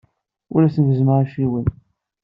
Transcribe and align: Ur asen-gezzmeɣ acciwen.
Ur 0.53 0.61
asen-gezzmeɣ 0.63 1.15
acciwen. 1.23 1.65